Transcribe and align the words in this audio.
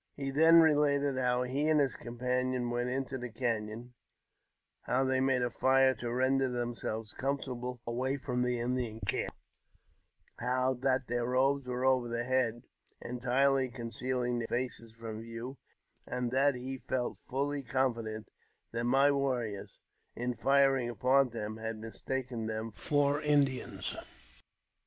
He 0.15 0.31
then 0.31 0.61
related 0.61 1.19
how 1.19 1.43
he 1.43 1.69
and 1.69 1.79
his 1.79 1.95
companion 1.95 2.71
went 2.71 2.89
into 2.89 3.19
the 3.19 3.29
canon, 3.29 3.69
and 3.93 3.93
how 4.87 5.03
they 5.03 5.19
made 5.19 5.43
a 5.43 5.51
fire 5.51 5.93
to 5.93 6.11
render 6.11 6.49
themselves 6.49 7.13
com 7.13 7.37
fortable 7.37 7.77
away 7.85 8.17
from 8.17 8.41
the 8.41 8.59
Indian 8.59 8.99
camp; 9.01 9.35
how 10.39 10.73
that 10.73 11.05
their 11.05 11.27
robes 11.27 11.67
were 11.67 11.85
over 11.85 12.09
their 12.09 12.23
heads, 12.23 12.65
entirely 13.01 13.69
concealing 13.69 14.39
their 14.39 14.47
faces 14.47 14.91
from 14.95 15.21
view, 15.21 15.59
and 16.07 16.31
that 16.31 16.55
he 16.55 16.79
felt 16.79 17.19
fully 17.29 17.61
confident 17.61 18.27
that 18.71 18.85
my 18.85 19.11
warriors, 19.11 19.77
in 20.15 20.33
firing 20.33 20.89
on 20.99 21.29
them, 21.29 21.57
had 21.57 21.77
mistaken 21.77 22.47
them 22.47 22.71
for 22.71 23.21
Indians. 23.21 23.95